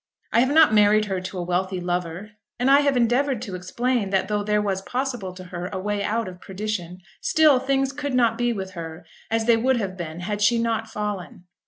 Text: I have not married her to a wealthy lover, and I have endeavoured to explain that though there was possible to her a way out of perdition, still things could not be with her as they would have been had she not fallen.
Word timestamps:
I 0.33 0.39
have 0.39 0.49
not 0.51 0.73
married 0.73 1.05
her 1.05 1.21
to 1.21 1.37
a 1.37 1.43
wealthy 1.43 1.79
lover, 1.79 2.31
and 2.57 2.71
I 2.71 2.79
have 2.79 2.97
endeavoured 2.97 3.39
to 3.43 3.53
explain 3.53 4.09
that 4.09 4.29
though 4.29 4.41
there 4.41 4.59
was 4.59 4.81
possible 4.81 5.31
to 5.33 5.43
her 5.43 5.67
a 5.67 5.77
way 5.79 6.01
out 6.03 6.27
of 6.27 6.41
perdition, 6.41 7.01
still 7.21 7.59
things 7.59 7.91
could 7.93 8.15
not 8.15 8.35
be 8.35 8.51
with 8.51 8.71
her 8.71 9.05
as 9.29 9.45
they 9.45 9.57
would 9.57 9.77
have 9.77 9.95
been 9.95 10.21
had 10.21 10.41
she 10.41 10.57
not 10.57 10.87
fallen. 10.87 11.43